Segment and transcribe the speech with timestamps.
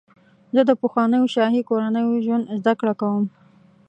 [0.55, 3.25] زه د پخوانیو شاهي کورنیو ژوند زدهکړه کوم.